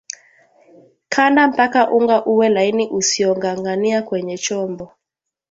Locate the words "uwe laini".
2.31-2.89